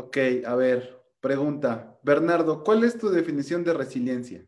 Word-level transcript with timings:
Ok, 0.00 0.16
a 0.46 0.54
ver, 0.54 0.98
pregunta. 1.20 1.98
Bernardo, 2.02 2.64
¿cuál 2.64 2.84
es 2.84 2.96
tu 2.96 3.10
definición 3.10 3.62
de 3.64 3.74
resiliencia? 3.74 4.46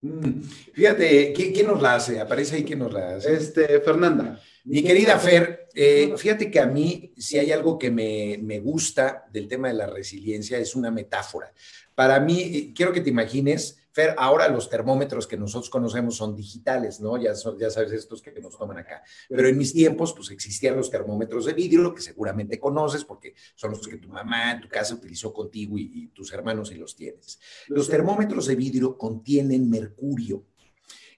Mm, 0.00 0.40
fíjate, 0.72 1.34
¿quién, 1.34 1.66
nos 1.66 1.82
la 1.82 1.96
hace? 1.96 2.18
Aparece 2.18 2.56
ahí 2.56 2.64
quién 2.64 2.78
nos 2.78 2.92
la 2.92 3.16
hace. 3.16 3.34
Este, 3.34 3.80
Fernanda. 3.80 4.40
Mi 4.64 4.82
querida 4.82 5.18
Fer, 5.18 5.68
eh, 5.74 6.14
fíjate 6.16 6.50
que 6.50 6.60
a 6.60 6.66
mí, 6.66 7.12
si 7.18 7.38
hay 7.38 7.52
algo 7.52 7.78
que 7.78 7.90
me, 7.90 8.38
me, 8.42 8.58
gusta 8.60 9.26
del 9.30 9.48
tema 9.48 9.68
de 9.68 9.74
la 9.74 9.86
resiliencia, 9.86 10.56
es 10.56 10.74
una 10.74 10.90
metáfora. 10.90 11.52
Para 11.94 12.18
mí, 12.20 12.40
eh, 12.40 12.72
quiero 12.74 12.92
que 12.92 13.02
te 13.02 13.10
imagines 13.10 13.83
Ahora 14.16 14.48
los 14.48 14.68
termómetros 14.68 15.26
que 15.26 15.36
nosotros 15.36 15.70
conocemos 15.70 16.16
son 16.16 16.34
digitales, 16.34 17.00
¿no? 17.00 17.16
Ya, 17.16 17.34
sabes 17.34 17.92
estos 17.92 18.20
que 18.20 18.32
nos 18.40 18.58
toman 18.58 18.78
acá. 18.78 19.02
Pero 19.28 19.48
en 19.48 19.56
mis 19.56 19.72
tiempos, 19.72 20.12
pues 20.12 20.30
existían 20.30 20.76
los 20.76 20.90
termómetros 20.90 21.46
de 21.46 21.52
vidrio, 21.52 21.94
que 21.94 22.02
seguramente 22.02 22.58
conoces 22.58 23.04
porque 23.04 23.34
son 23.54 23.70
los 23.70 23.86
que 23.86 23.98
tu 23.98 24.08
mamá 24.08 24.60
tu 24.60 24.68
casa 24.68 24.94
utilizó 24.94 25.32
contigo 25.32 25.78
y, 25.78 26.08
tus 26.08 26.32
hermanos 26.32 26.72
y 26.72 26.74
los 26.76 26.96
tienes. 26.96 27.38
Los 27.68 27.88
termómetros 27.88 28.46
de 28.46 28.56
vidrio 28.56 28.98
contienen 28.98 29.70
mercurio. 29.70 30.44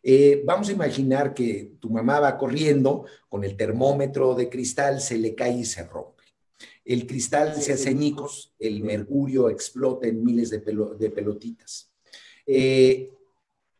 Eh, 0.02 0.42
vamos 0.44 0.68
a 0.68 0.72
imaginar 0.72 1.34
que 1.34 1.72
tu 1.80 1.90
mamá 1.90 2.20
va 2.20 2.38
corriendo 2.38 3.06
con 3.28 3.42
el 3.42 3.56
termómetro 3.56 4.34
de 4.34 4.48
cristal, 4.48 5.00
se 5.00 5.18
le 5.18 5.34
cae 5.34 5.58
y 5.58 5.64
se 5.64 5.84
rompe. 5.84 6.22
El 6.84 7.06
cristal 7.06 7.60
se 7.60 7.72
hace 7.72 7.88
añicos, 7.88 8.54
el 8.58 8.84
mercurio 8.84 9.50
explota 9.50 10.06
en 10.06 10.22
miles 10.22 10.50
de 10.50 11.10
pelotitas. 11.10 11.90
Eh, 12.46 13.10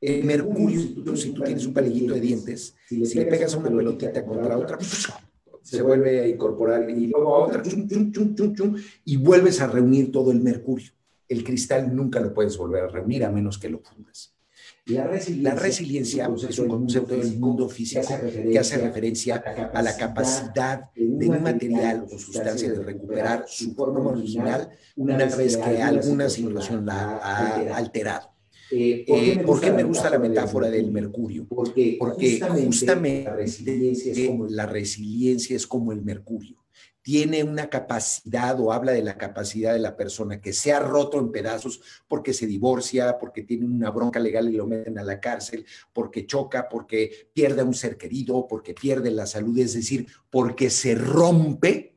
el 0.01 0.25
mercurio, 0.25 0.81
si 1.17 1.33
tú 1.33 1.43
tienes 1.43 1.67
un 1.67 1.73
palillito 1.73 2.15
de 2.15 2.21
dientes, 2.21 2.75
si 2.89 3.15
le 3.15 3.27
pegas 3.27 3.55
una 3.55 3.69
pelotita 3.69 4.25
contra 4.25 4.59
otra, 4.59 4.79
se 5.63 5.83
vuelve 5.83 6.21
a 6.21 6.29
incorporar 6.29 6.89
y 6.91 7.07
luego 7.09 7.35
a 7.35 7.47
otra, 7.47 7.63
y 9.05 9.17
vuelves 9.17 9.61
a 9.61 9.67
reunir 9.67 10.13
todo 10.13 10.31
el 10.31 10.41
mercurio. 10.41 10.93
El 11.29 11.43
cristal 11.43 11.95
nunca 11.95 12.21
lo 12.21 12.33
puedes 12.33 12.57
volver 12.57 12.85
a 12.85 12.89
reunir 12.89 13.25
a 13.25 13.33
menos 13.33 13.59
que 13.59 13.69
lo 13.69 13.81
fundas. 13.81 14.37
La 14.87 15.55
resiliencia, 15.57 16.31
es 16.49 16.59
un 16.61 16.69
concepto 16.69 17.17
del 17.17 17.37
mundo 17.41 17.69
físico 17.69 18.07
que 18.23 18.57
hace 18.57 18.77
referencia 18.77 19.43
a 19.75 19.83
la 19.83 19.97
capacidad 19.97 20.93
de 20.95 21.29
un 21.29 21.43
material 21.43 22.07
o 22.09 22.17
sustancia 22.17 22.71
de 22.71 22.81
recuperar 22.85 23.45
su 23.49 23.75
forma 23.75 23.99
original 24.01 24.71
una 24.95 25.25
vez 25.25 25.57
que 25.57 25.83
alguna 25.83 26.29
situación 26.29 26.87
la 26.87 27.17
ha 27.17 27.77
alterado. 27.77 28.36
Eh, 28.71 29.05
eh, 29.07 29.43
¿Por, 29.45 29.61
qué 29.61 29.71
me 29.71 29.85
gusta 29.85 30.11
la 30.11 30.19
metáfora 30.19 30.69
del 30.69 30.91
mercurio? 30.91 31.47
Porque, 31.49 31.99
justamente, 32.01 33.31
la, 33.31 33.37
resiliencia 33.37 34.13
es 34.13 34.27
como, 34.27 34.47
la 34.47 34.67
resiliencia 34.67 35.57
es 35.57 35.67
como 35.67 35.93
el 35.93 36.03
mercurio. 36.03 36.65
Tiene 37.01 37.45
una 37.45 37.71
capacidad 37.71 38.59
o 38.59 38.73
habla 38.73 38.91
de 38.91 39.05
la 39.05 39.17
capacidad 39.17 39.73
de 39.73 39.79
la 39.79 39.97
persona 39.97 40.41
que 40.41 40.53
se 40.53 40.73
ha 40.73 40.81
roto 40.81 41.21
en 41.21 41.31
pedazos 41.31 41.81
porque 42.09 42.33
se 42.33 42.49
divorcia, 42.49 43.17
porque 43.21 43.45
tiene 43.45 43.65
una 43.65 43.91
bronca 43.91 44.19
legal 44.19 44.49
y 44.49 44.57
lo 44.57 44.67
meten 44.67 44.99
a 44.99 45.05
la 45.05 45.21
cárcel, 45.21 45.65
porque 45.93 46.27
choca, 46.27 46.69
porque 46.69 47.31
pierde 47.33 47.61
a 47.61 47.65
un 47.65 47.75
ser 47.75 47.97
querido, 47.97 48.49
porque 48.49 48.75
pierde 48.75 49.13
la 49.13 49.27
salud, 49.27 49.57
es 49.59 49.75
decir, 49.75 50.09
porque 50.31 50.69
se 50.69 50.97
rompe 50.97 51.96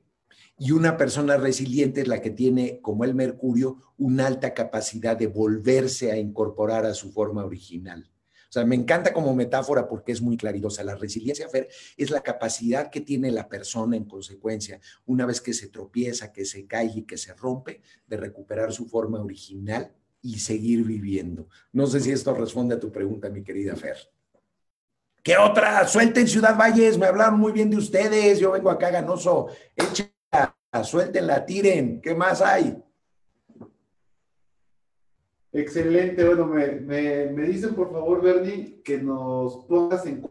y 0.59 0.71
una 0.71 0.97
persona 0.97 1.37
resiliente 1.37 2.01
es 2.01 2.07
la 2.07 2.21
que 2.21 2.31
tiene, 2.31 2.81
como 2.81 3.05
el 3.05 3.15
mercurio, 3.15 3.93
una 3.97 4.27
alta 4.27 4.53
capacidad 4.53 5.15
de 5.15 5.27
volverse 5.27 6.11
a 6.11 6.17
incorporar 6.17 6.85
a 6.85 6.93
su 6.93 7.11
forma 7.11 7.45
original. 7.45 8.11
O 8.49 8.51
sea, 8.51 8.65
me 8.65 8.75
encanta 8.75 9.13
como 9.13 9.33
metáfora 9.33 9.87
porque 9.87 10.11
es 10.11 10.21
muy 10.21 10.35
claridosa. 10.35 10.83
La 10.83 10.95
resiliencia, 10.95 11.47
Fer, 11.47 11.69
es 11.95 12.09
la 12.09 12.21
capacidad 12.21 12.89
que 12.89 12.99
tiene 12.99 13.31
la 13.31 13.47
persona 13.47 13.95
en 13.95 14.05
consecuencia, 14.05 14.81
una 15.05 15.25
vez 15.25 15.39
que 15.39 15.53
se 15.53 15.67
tropieza, 15.67 16.33
que 16.33 16.43
se 16.43 16.65
cae 16.67 16.91
y 16.93 17.03
que 17.03 17.17
se 17.17 17.33
rompe, 17.35 17.81
de 18.07 18.17
recuperar 18.17 18.73
su 18.73 18.85
forma 18.87 19.21
original 19.21 19.93
y 20.21 20.39
seguir 20.39 20.83
viviendo. 20.83 21.47
No 21.71 21.87
sé 21.87 22.01
si 22.01 22.11
esto 22.11 22.33
responde 22.33 22.75
a 22.75 22.79
tu 22.79 22.91
pregunta, 22.91 23.29
mi 23.29 23.43
querida 23.43 23.75
Fer. 23.77 23.97
¿Qué 25.23 25.37
otra? 25.37 25.87
Suelten 25.87 26.27
Ciudad 26.27 26.57
Valles, 26.57 26.97
me 26.97 27.05
hablaron 27.05 27.39
muy 27.39 27.51
bien 27.51 27.69
de 27.69 27.77
ustedes, 27.77 28.39
yo 28.39 28.51
vengo 28.51 28.71
acá 28.71 28.89
ganoso. 28.89 29.47
Echen 29.75 30.09
suéltenla, 30.83 31.45
tiren, 31.45 32.01
¿qué 32.01 32.13
más 32.15 32.41
hay? 32.41 32.83
Excelente, 35.51 36.23
bueno, 36.25 36.45
me, 36.45 37.41
dicen 37.47 37.73
por 37.73 37.91
favor, 37.91 38.21
Bernie, 38.21 38.81
que 38.83 38.99
nos 38.99 39.65
pongas 39.65 40.05
en 40.05 40.29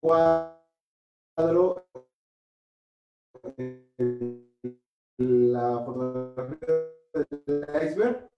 cuadro 0.00 1.86
la 5.18 5.82
fotografía 5.84 6.58
del 7.46 7.66
iceberg. 7.86 8.28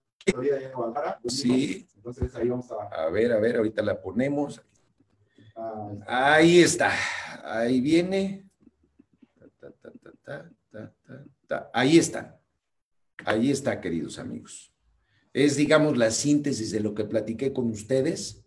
Sí. 1.27 1.87
Entonces 1.95 2.35
ahí 2.35 2.49
vamos 2.49 2.71
a... 2.71 3.05
A 3.05 3.09
ver, 3.09 3.31
a 3.31 3.39
ver, 3.39 3.57
ahorita 3.57 3.81
la 3.81 4.01
ponemos. 4.01 4.61
Ahí 6.07 6.61
está. 6.61 6.91
Ahí 7.43 7.81
viene. 7.81 8.49
Ahí 11.73 11.97
está. 11.97 12.39
Ahí 13.25 13.51
está, 13.51 13.79
queridos 13.79 14.19
amigos. 14.19 14.73
Es, 15.33 15.55
digamos, 15.55 15.97
la 15.97 16.11
síntesis 16.11 16.71
de 16.71 16.79
lo 16.79 16.93
que 16.93 17.05
platiqué 17.05 17.53
con 17.53 17.69
ustedes 17.69 18.45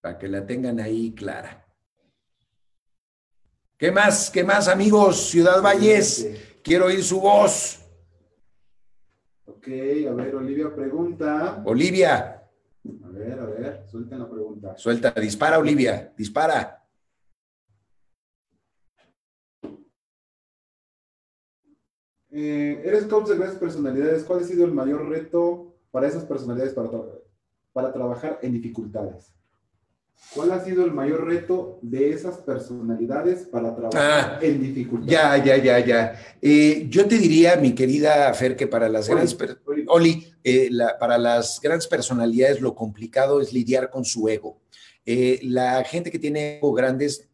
para 0.00 0.18
que 0.18 0.28
la 0.28 0.46
tengan 0.46 0.80
ahí 0.80 1.14
clara. 1.14 1.66
¿Qué 3.76 3.92
más? 3.92 4.30
¿Qué 4.30 4.42
más, 4.42 4.66
amigos? 4.68 5.28
Ciudad 5.30 5.62
Valles, 5.62 6.28
quiero 6.62 6.86
oír 6.86 7.02
su 7.02 7.20
voz. 7.20 7.80
Ok, 9.46 9.68
a 9.68 10.12
ver, 10.14 10.34
Olivia 10.34 10.74
pregunta. 10.74 11.62
Olivia. 11.64 12.42
A 13.04 13.08
ver, 13.10 13.38
a 13.38 13.46
ver, 13.46 13.84
suelta 13.88 14.16
la 14.16 14.28
pregunta. 14.28 14.76
Suelta, 14.76 15.12
dispara, 15.12 15.58
Olivia, 15.58 16.12
dispara. 16.16 16.77
Eh, 22.30 22.82
eres 22.84 23.04
coach 23.04 23.28
de 23.28 23.36
grandes 23.36 23.58
personalidades. 23.58 24.24
¿Cuál 24.24 24.40
ha 24.40 24.44
sido 24.44 24.64
el 24.64 24.72
mayor 24.72 25.08
reto 25.08 25.74
para 25.90 26.08
esas 26.08 26.24
personalidades 26.24 26.74
para, 26.74 26.90
para 27.72 27.92
trabajar 27.92 28.38
en 28.42 28.52
dificultades? 28.52 29.32
¿Cuál 30.34 30.50
ha 30.50 30.62
sido 30.62 30.84
el 30.84 30.92
mayor 30.92 31.26
reto 31.26 31.78
de 31.80 32.10
esas 32.10 32.38
personalidades 32.38 33.46
para 33.46 33.74
trabajar 33.74 34.32
ah, 34.34 34.38
en 34.42 34.60
dificultades? 34.60 35.12
Ya, 35.12 35.42
ya, 35.42 35.56
ya, 35.56 35.78
ya. 35.78 36.36
Eh, 36.42 36.86
yo 36.90 37.06
te 37.06 37.18
diría, 37.18 37.56
mi 37.56 37.72
querida 37.72 38.34
Fer, 38.34 38.56
que 38.56 38.66
para 38.66 38.88
las 38.88 39.08
grandes 39.08 39.36
Oli, 39.86 40.26
eh, 40.42 40.70
para 40.98 41.18
las 41.18 41.60
grandes 41.62 41.86
personalidades 41.86 42.60
lo 42.60 42.74
complicado 42.74 43.40
es 43.40 43.52
lidiar 43.52 43.90
con 43.90 44.04
su 44.04 44.28
ego. 44.28 44.60
la 45.06 45.84
gente 45.84 46.10
que 46.10 46.18
tiene 46.18 46.58
ego 46.58 46.72
grandes 46.74 47.30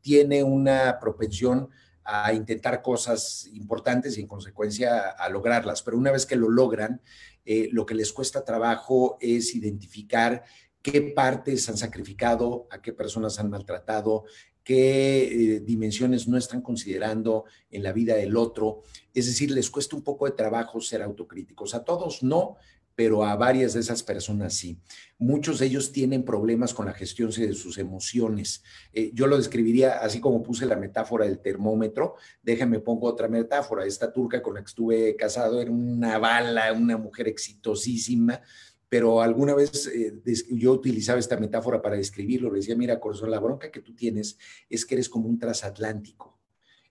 tiene 0.00 0.42
una 0.42 0.98
propensión 0.98 1.68
a 2.04 2.32
intentar 2.32 2.82
cosas 2.82 3.48
importantes 3.52 4.16
y 4.16 4.20
en 4.20 4.26
consecuencia 4.26 5.10
a 5.10 5.28
lograrlas. 5.28 5.82
Pero 5.82 5.98
una 5.98 6.12
vez 6.12 6.26
que 6.26 6.36
lo 6.36 6.48
logran, 6.48 7.00
eh, 7.44 7.68
lo 7.72 7.86
que 7.86 7.94
les 7.94 8.12
cuesta 8.12 8.44
trabajo 8.44 9.18
es 9.20 9.54
identificar 9.54 10.44
qué 10.80 11.00
partes 11.00 11.68
han 11.68 11.76
sacrificado, 11.76 12.66
a 12.70 12.82
qué 12.82 12.92
personas 12.92 13.38
han 13.38 13.50
maltratado, 13.50 14.24
qué 14.64 15.56
eh, 15.56 15.60
dimensiones 15.60 16.28
no 16.28 16.36
están 16.36 16.60
considerando 16.60 17.44
en 17.70 17.82
la 17.82 17.92
vida 17.92 18.14
del 18.14 18.36
otro. 18.36 18.82
Es 19.14 19.26
decir, 19.26 19.50
les 19.50 19.70
cuesta 19.70 19.96
un 19.96 20.02
poco 20.02 20.26
de 20.26 20.32
trabajo 20.32 20.80
ser 20.80 21.02
autocríticos. 21.02 21.74
A 21.74 21.84
todos 21.84 22.22
no, 22.22 22.56
pero 22.94 23.24
a 23.24 23.36
varias 23.36 23.74
de 23.74 23.80
esas 23.80 24.02
personas 24.02 24.54
sí. 24.54 24.78
Muchos 25.18 25.58
de 25.58 25.66
ellos 25.66 25.92
tienen 25.92 26.24
problemas 26.24 26.74
con 26.74 26.86
la 26.86 26.92
gestión 26.92 27.30
de 27.30 27.54
sus 27.54 27.78
emociones. 27.78 28.62
Eh, 28.92 29.10
yo 29.14 29.26
lo 29.26 29.36
describiría 29.36 29.98
así 29.98 30.20
como 30.20 30.42
puse 30.42 30.66
la 30.66 30.76
metáfora 30.76 31.24
del 31.24 31.38
termómetro. 31.38 32.16
Déjame 32.42 32.80
pongo 32.80 33.08
otra 33.08 33.28
metáfora. 33.28 33.86
Esta 33.86 34.12
turca 34.12 34.42
con 34.42 34.54
la 34.54 34.60
que 34.60 34.68
estuve 34.68 35.16
casado 35.16 35.60
era 35.60 35.70
una 35.70 36.18
bala, 36.18 36.72
una 36.72 36.96
mujer 36.96 37.28
exitosísima, 37.28 38.40
pero 38.88 39.22
alguna 39.22 39.54
vez 39.54 39.86
eh, 39.86 40.20
yo 40.50 40.72
utilizaba 40.72 41.18
esta 41.18 41.38
metáfora 41.38 41.80
para 41.80 41.96
describirlo. 41.96 42.50
Le 42.50 42.58
decía, 42.58 42.76
mira, 42.76 43.00
corazón, 43.00 43.30
la 43.30 43.40
bronca 43.40 43.70
que 43.70 43.80
tú 43.80 43.94
tienes 43.94 44.36
es 44.68 44.84
que 44.84 44.96
eres 44.96 45.08
como 45.08 45.28
un 45.28 45.38
transatlántico. 45.38 46.31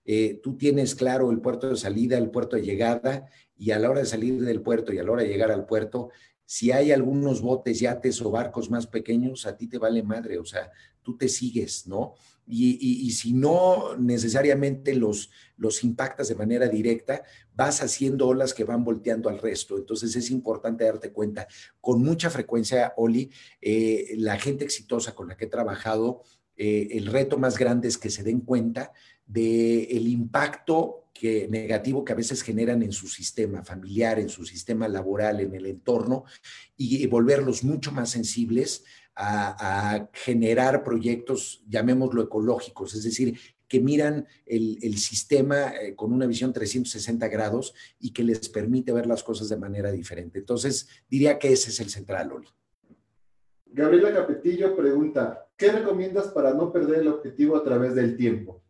Eh, 0.05 0.39
tú 0.41 0.57
tienes 0.57 0.95
claro 0.95 1.31
el 1.31 1.39
puerto 1.39 1.69
de 1.69 1.75
salida, 1.75 2.17
el 2.17 2.31
puerto 2.31 2.55
de 2.55 2.63
llegada 2.63 3.25
y 3.55 3.71
a 3.71 3.79
la 3.79 3.89
hora 3.89 3.99
de 3.99 4.05
salir 4.05 4.41
del 4.41 4.61
puerto 4.61 4.93
y 4.93 4.97
a 4.97 5.03
la 5.03 5.11
hora 5.11 5.23
de 5.23 5.29
llegar 5.29 5.51
al 5.51 5.65
puerto, 5.65 6.09
si 6.51 6.71
hay 6.71 6.91
algunos 6.91 7.41
botes, 7.41 7.79
yates 7.79 8.21
o 8.21 8.29
barcos 8.29 8.69
más 8.69 8.85
pequeños, 8.85 9.45
a 9.45 9.55
ti 9.55 9.67
te 9.67 9.77
vale 9.77 10.03
madre, 10.03 10.37
o 10.37 10.43
sea, 10.43 10.69
tú 11.01 11.15
te 11.15 11.29
sigues, 11.29 11.87
¿no? 11.87 12.15
Y, 12.45 13.09
si 13.11 13.31
no 13.31 13.95
necesariamente 13.97 14.93
los, 14.93 15.29
los 15.55 15.81
impactas 15.85 16.27
de 16.27 16.35
manera 16.35 16.67
directa, 16.67 17.23
vas 17.53 17.81
haciendo 17.81 18.27
olas 18.27 18.53
que 18.53 18.65
van 18.65 18.83
volteando 18.83 19.29
al 19.29 19.39
resto. 19.39 19.77
Entonces 19.77 20.13
es 20.17 20.29
importante 20.29 20.83
darte 20.83 21.13
cuenta. 21.13 21.47
Con 21.79 22.03
mucha 22.03 22.29
frecuencia, 22.29 22.93
Oli, 22.97 23.31
eh, 23.61 24.15
la 24.17 24.37
gente 24.37 24.65
exitosa 24.65 25.15
con 25.15 25.29
la 25.29 25.37
que 25.37 25.45
he 25.45 25.49
trabajado, 25.49 26.23
eh, 26.57 26.89
el 26.91 27.05
reto 27.05 27.37
más 27.37 27.57
grande 27.57 27.87
es 27.87 27.97
que 27.97 28.09
se 28.09 28.23
den 28.23 28.41
cuenta 28.41 28.91
del 29.31 29.87
el 29.89 30.07
impacto 30.07 31.05
que, 31.13 31.47
negativo 31.47 32.03
que 32.03 32.13
a 32.13 32.15
veces 32.15 32.41
generan 32.41 32.81
en 32.83 32.91
su 32.91 33.07
sistema 33.07 33.63
familiar, 33.63 34.19
en 34.19 34.29
su 34.29 34.45
sistema 34.45 34.87
laboral, 34.87 35.39
en 35.39 35.53
el 35.55 35.65
entorno, 35.65 36.25
y 36.75 37.05
volverlos 37.07 37.63
mucho 37.63 37.91
más 37.91 38.09
sensibles 38.09 38.83
a, 39.15 40.09
generar 40.13 40.83
proyectos, 40.83 41.63
llamémoslo 41.67 42.23
ecológicos, 42.23 42.93
es 42.95 43.03
decir, 43.03 43.37
que 43.67 43.79
miran 43.79 44.27
el, 44.45 44.97
sistema 44.97 45.73
eh, 45.75 45.95
con 45.95 46.11
una 46.11 46.25
visión 46.25 46.51
360 46.51 47.27
grados 47.29 47.73
y 47.99 48.11
que 48.11 48.23
les 48.23 48.49
permite 48.49 48.91
ver 48.91 49.05
las 49.05 49.23
cosas 49.23 49.47
de 49.47 49.57
manera 49.57 49.91
diferente. 49.91 50.39
Entonces, 50.39 50.89
diría 51.09 51.39
que 51.39 51.53
ese 51.53 51.69
es 51.69 51.79
el 51.79 51.89
central, 51.89 52.33
Oli. 52.33 52.49
Gabriela 53.67 54.13
Capetillo 54.13 54.75
pregunta, 54.75 55.47
¿qué 55.55 55.71
recomiendas 55.71 56.27
para 56.27 56.53
no 56.53 56.73
perder 56.73 56.99
el 56.99 57.07
objetivo 57.07 57.55
a 57.55 57.63
través 57.63 57.95
del 57.95 58.17
tiempo? 58.17 58.61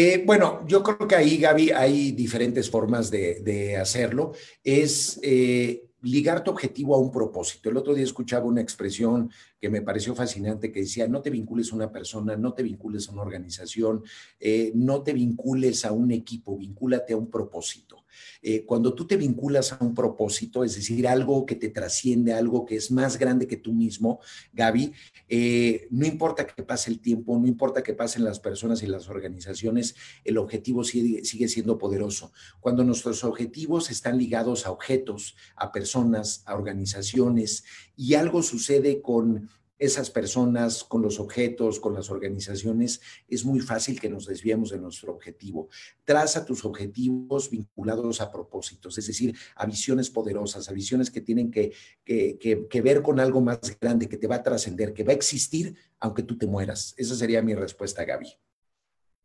Eh, 0.00 0.22
bueno, 0.24 0.64
yo 0.64 0.80
creo 0.80 1.08
que 1.08 1.16
ahí, 1.16 1.38
Gaby, 1.38 1.72
hay 1.72 2.12
diferentes 2.12 2.70
formas 2.70 3.10
de, 3.10 3.76
hacerlo. 3.76 4.30
Es 4.62 5.18
eh, 5.24 5.88
ligar 6.02 6.44
tu 6.44 6.52
objetivo 6.52 6.94
a 6.94 7.00
un 7.00 7.10
propósito. 7.10 7.68
El 7.68 7.78
otro 7.78 7.94
día 7.94 8.04
escuchaba 8.04 8.44
una 8.44 8.60
expresión 8.60 9.28
que 9.60 9.68
me 9.68 9.82
pareció 9.82 10.14
fascinante 10.14 10.70
que 10.70 10.82
decía, 10.82 11.08
no 11.08 11.20
te 11.20 11.30
vincules 11.30 11.72
a 11.72 11.74
una 11.74 11.90
persona, 11.90 12.36
no 12.36 12.54
te 12.54 12.62
vincules 12.62 13.08
a 13.08 13.12
una 13.12 13.22
organización, 13.22 14.04
eh, 14.38 14.70
no 14.76 15.02
te 15.02 15.12
vincules 15.12 15.84
a 15.84 15.90
un 15.90 16.12
equipo, 16.12 16.56
vincúlate 16.56 17.14
a 17.14 17.16
un 17.16 17.28
propósito. 17.28 18.04
Eh, 18.42 18.64
cuando 18.64 18.94
tú 18.94 19.06
te 19.06 19.16
vinculas 19.16 19.72
a 19.72 19.78
un 19.84 19.94
propósito, 19.94 20.64
es 20.64 20.74
decir, 20.76 21.06
algo 21.08 21.46
que 21.46 21.56
te 21.56 21.68
trasciende, 21.68 22.32
algo 22.32 22.64
que 22.64 22.76
es 22.76 22.90
más 22.90 23.18
grande 23.18 23.46
que 23.46 23.56
tú 23.56 23.72
mismo, 23.72 24.20
Gaby, 24.52 24.92
eh, 25.28 25.86
no 25.90 26.06
importa 26.06 26.46
que 26.46 26.62
pase 26.62 26.90
el 26.90 27.00
tiempo, 27.00 27.38
no 27.38 27.46
importa 27.46 27.82
que 27.82 27.94
pasen 27.94 28.24
las 28.24 28.40
personas 28.40 28.82
y 28.82 28.86
las 28.86 29.08
organizaciones, 29.08 29.94
el 30.24 30.38
objetivo 30.38 30.84
sigue, 30.84 31.24
sigue 31.24 31.48
siendo 31.48 31.78
poderoso. 31.78 32.32
Cuando 32.60 32.84
nuestros 32.84 33.24
objetivos 33.24 33.90
están 33.90 34.18
ligados 34.18 34.66
a 34.66 34.70
objetos, 34.70 35.36
a 35.56 35.72
personas, 35.72 36.42
a 36.46 36.54
organizaciones, 36.54 37.64
y 37.96 38.14
algo 38.14 38.42
sucede 38.42 39.02
con 39.02 39.48
esas 39.78 40.10
personas, 40.10 40.84
con 40.84 41.02
los 41.02 41.20
objetos, 41.20 41.80
con 41.80 41.94
las 41.94 42.10
organizaciones, 42.10 43.00
es 43.28 43.44
muy 43.44 43.60
fácil 43.60 44.00
que 44.00 44.08
nos 44.08 44.26
desviemos 44.26 44.70
de 44.70 44.78
nuestro 44.78 45.12
objetivo. 45.12 45.68
Traza 46.04 46.44
tus 46.44 46.64
objetivos 46.64 47.50
vinculados 47.50 48.20
a 48.20 48.30
propósitos, 48.30 48.98
es 48.98 49.06
decir, 49.06 49.36
a 49.54 49.66
visiones 49.66 50.10
poderosas, 50.10 50.68
a 50.68 50.72
visiones 50.72 51.10
que 51.10 51.20
tienen 51.20 51.50
que, 51.50 51.72
que, 52.04 52.80
ver 52.82 53.02
con 53.02 53.20
algo 53.20 53.40
más 53.40 53.60
grande, 53.80 54.08
que 54.08 54.16
te 54.16 54.26
va 54.26 54.36
a 54.36 54.42
trascender, 54.42 54.92
que 54.92 55.04
va 55.04 55.12
a 55.12 55.16
existir 55.16 55.76
aunque 56.00 56.22
tú 56.22 56.36
te 56.36 56.46
mueras. 56.46 56.94
Esa 56.96 57.14
sería 57.14 57.42
mi 57.42 57.54
respuesta, 57.54 58.04
Gaby. 58.04 58.28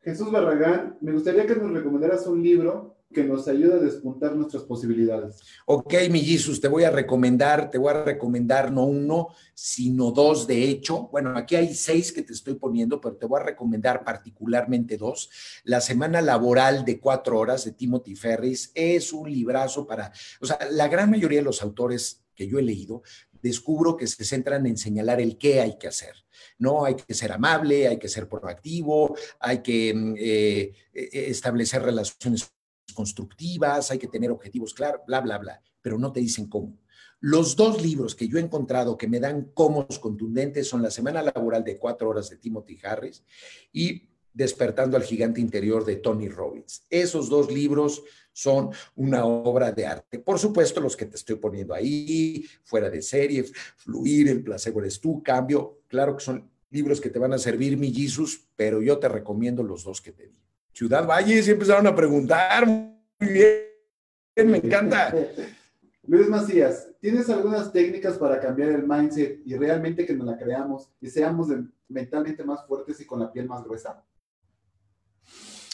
Jesús 0.01 0.31
Barragán, 0.31 0.97
me 1.01 1.13
gustaría 1.13 1.47
que 1.47 1.55
nos 1.55 1.71
recomendaras 1.71 2.27
un 2.27 2.43
libro 2.43 2.97
que 3.13 3.23
nos 3.23 3.47
ayude 3.47 3.75
a 3.75 3.77
despuntar 3.77 4.35
nuestras 4.35 4.63
posibilidades. 4.63 5.39
Ok, 5.65 5.93
mi 6.09 6.19
Jesus, 6.21 6.59
te 6.59 6.67
voy 6.67 6.83
a 6.83 6.89
recomendar, 6.89 7.71
te 7.71 7.77
voy 7.77 7.91
a 7.91 8.03
recomendar 8.03 8.71
no 8.71 8.85
uno, 8.85 9.29
sino 9.53 10.11
dos, 10.11 10.47
de 10.47 10.63
hecho. 10.63 11.07
Bueno, 11.11 11.37
aquí 11.37 11.55
hay 11.55 11.73
seis 11.73 12.11
que 12.11 12.23
te 12.23 12.33
estoy 12.33 12.55
poniendo, 12.55 12.99
pero 12.99 13.15
te 13.15 13.25
voy 13.25 13.39
a 13.39 13.43
recomendar 13.45 14.03
particularmente 14.03 14.97
dos. 14.97 15.29
La 15.63 15.79
semana 15.79 16.21
laboral 16.21 16.83
de 16.83 16.99
cuatro 16.99 17.39
horas 17.39 17.63
de 17.63 17.71
Timothy 17.71 18.15
Ferris 18.15 18.71
es 18.73 19.13
un 19.13 19.31
librazo 19.31 19.87
para, 19.87 20.11
o 20.41 20.45
sea, 20.45 20.59
la 20.71 20.87
gran 20.87 21.09
mayoría 21.09 21.39
de 21.39 21.45
los 21.45 21.61
autores 21.61 22.23
que 22.35 22.47
yo 22.47 22.59
he 22.59 22.63
leído, 22.63 23.03
descubro 23.41 23.97
que 23.97 24.07
se 24.07 24.23
centran 24.25 24.65
en 24.65 24.77
señalar 24.77 25.21
el 25.21 25.37
qué 25.37 25.61
hay 25.61 25.77
que 25.77 25.87
hacer. 25.87 26.15
No 26.57 26.85
hay 26.85 26.95
que 26.95 27.13
ser 27.13 27.31
amable, 27.31 27.87
hay 27.87 27.99
que 27.99 28.07
ser 28.07 28.27
proactivo, 28.27 29.15
hay 29.39 29.61
que 29.61 29.93
mm, 29.93 30.15
eh, 30.17 30.73
eh, 30.93 31.09
establecer 31.11 31.83
relaciones 31.83 32.49
constructivas, 32.93 33.91
hay 33.91 33.99
que 33.99 34.07
tener 34.07 34.31
objetivos 34.31 34.73
claros, 34.73 35.01
bla, 35.07 35.21
bla, 35.21 35.37
bla, 35.37 35.61
pero 35.81 35.97
no 35.97 36.11
te 36.11 36.19
dicen 36.19 36.47
cómo. 36.47 36.77
Los 37.19 37.55
dos 37.55 37.81
libros 37.81 38.15
que 38.15 38.27
yo 38.27 38.37
he 38.37 38.41
encontrado 38.41 38.97
que 38.97 39.07
me 39.07 39.19
dan 39.19 39.51
cómo 39.53 39.87
contundentes 40.01 40.67
son 40.67 40.81
La 40.81 40.91
Semana 40.91 41.21
Laboral 41.21 41.63
de 41.63 41.77
Cuatro 41.77 42.09
Horas 42.09 42.29
de 42.29 42.37
Timothy 42.37 42.77
Harris 42.83 43.23
y 43.71 44.09
Despertando 44.33 44.97
al 44.97 45.03
Gigante 45.03 45.39
Interior 45.39 45.85
de 45.85 45.97
Tony 45.97 46.27
Robbins. 46.27 46.85
Esos 46.89 47.29
dos 47.29 47.53
libros 47.53 48.03
son 48.33 48.71
una 48.95 49.25
obra 49.25 49.71
de 49.71 49.85
arte. 49.85 50.19
Por 50.19 50.39
supuesto, 50.39 50.81
los 50.81 50.97
que 50.97 51.05
te 51.05 51.15
estoy 51.15 51.35
poniendo 51.35 51.73
ahí, 51.73 52.43
fuera 52.63 52.89
de 52.89 53.03
serie, 53.03 53.45
Fluir, 53.77 54.27
El 54.27 54.43
placebo 54.43 54.79
eres 54.79 54.99
tú, 54.99 55.21
Cambio, 55.21 55.83
claro 55.87 56.17
que 56.17 56.23
son 56.23 56.49
libros 56.71 56.99
que 56.99 57.11
te 57.11 57.19
van 57.19 57.33
a 57.33 57.37
servir, 57.37 57.77
mi 57.77 57.93
Jesus, 57.93 58.47
pero 58.55 58.81
yo 58.81 58.97
te 58.97 59.07
recomiendo 59.07 59.61
los 59.61 59.83
dos 59.83 60.01
que 60.01 60.11
te 60.11 60.27
di. 60.27 60.42
Ciudad 60.73 61.07
Valle, 61.07 61.41
y 61.41 61.49
empezaron 61.49 61.87
a 61.87 61.95
preguntar. 61.95 62.65
Muy 62.67 63.31
bien, 63.31 64.51
me 64.51 64.57
encanta. 64.57 65.13
Luis 66.05 66.27
Macías, 66.27 66.89
¿tienes 66.99 67.29
algunas 67.29 67.71
técnicas 67.71 68.17
para 68.17 68.39
cambiar 68.39 68.71
el 68.71 68.85
mindset 68.85 69.41
y 69.45 69.55
realmente 69.55 70.05
que 70.05 70.13
nos 70.13 70.27
la 70.27 70.37
creamos 70.37 70.91
y 70.99 71.09
seamos 71.09 71.47
mentalmente 71.87 72.43
más 72.43 72.65
fuertes 72.67 72.99
y 72.99 73.05
con 73.05 73.21
la 73.21 73.31
piel 73.31 73.47
más 73.47 73.63
gruesa? 73.63 74.03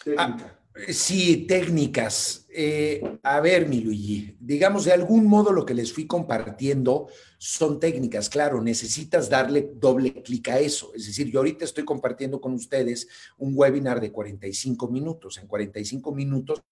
Técnica. 0.03 0.53
Ah, 0.53 0.58
sí, 0.87 1.45
técnicas. 1.47 2.45
Eh, 2.49 3.01
a 3.23 3.39
ver, 3.41 3.67
mi 3.67 3.81
Luigi, 3.81 4.35
digamos, 4.39 4.85
de 4.85 4.93
algún 4.93 5.25
modo 5.27 5.51
lo 5.51 5.65
que 5.65 5.73
les 5.73 5.93
fui 5.93 6.07
compartiendo 6.07 7.07
son 7.37 7.79
técnicas. 7.79 8.29
Claro, 8.29 8.61
necesitas 8.61 9.29
darle 9.29 9.71
doble 9.75 10.21
clic 10.23 10.49
a 10.49 10.59
eso. 10.59 10.91
Es 10.95 11.05
decir, 11.05 11.31
yo 11.31 11.39
ahorita 11.39 11.65
estoy 11.65 11.85
compartiendo 11.85 12.41
con 12.41 12.53
ustedes 12.53 13.07
un 13.37 13.53
webinar 13.55 14.01
de 14.01 14.11
45 14.11 14.87
minutos. 14.89 15.37
En 15.37 15.47
45 15.47 16.11
minutos 16.13 16.63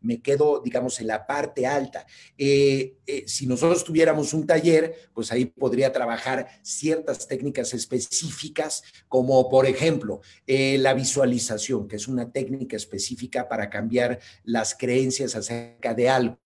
me 0.00 0.20
quedo, 0.20 0.60
digamos, 0.64 1.00
en 1.00 1.06
la 1.06 1.26
parte 1.26 1.66
alta. 1.66 2.06
Eh, 2.36 2.96
eh, 3.06 3.24
si 3.26 3.46
nosotros 3.46 3.84
tuviéramos 3.84 4.32
un 4.34 4.46
taller, 4.46 5.10
pues 5.14 5.32
ahí 5.32 5.46
podría 5.46 5.92
trabajar 5.92 6.48
ciertas 6.62 7.26
técnicas 7.26 7.74
específicas, 7.74 8.82
como 9.08 9.48
por 9.48 9.66
ejemplo 9.66 10.20
eh, 10.46 10.78
la 10.78 10.94
visualización, 10.94 11.88
que 11.88 11.96
es 11.96 12.08
una 12.08 12.30
técnica 12.30 12.76
específica 12.76 13.48
para 13.48 13.70
cambiar 13.70 14.20
las 14.44 14.74
creencias 14.74 15.34
acerca 15.34 15.94
de 15.94 16.08
algo. 16.08 16.38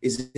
Es 0.00 0.30